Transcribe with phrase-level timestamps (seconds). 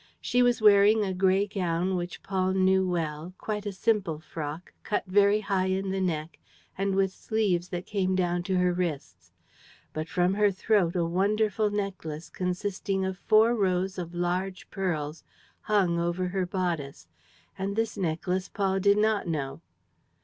[0.19, 5.03] She was wearing a gray gown which Paul knew well, quite a simple frock, cut
[5.05, 6.39] very high in the neck
[6.75, 9.31] and with sleeves that came down to her wrists.
[9.93, 15.23] But from her throat a wonderful necklace, consisting of four rows of large pearls,
[15.59, 17.07] hung over her bodice;
[17.55, 19.61] and this necklace Paul did not know.